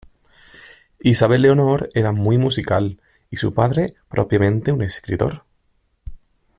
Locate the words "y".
3.29-3.37